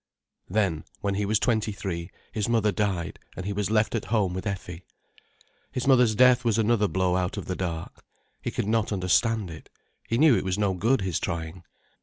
[0.49, 4.33] Then, when he was twenty three, his mother died, and he was left at home
[4.33, 4.83] with Effie.
[5.71, 8.03] His mother's death was another blow out of the dark.
[8.41, 9.69] He could not understand it,
[10.09, 11.65] he knew it was no good his trying.